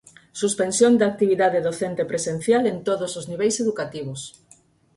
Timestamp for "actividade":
1.11-1.59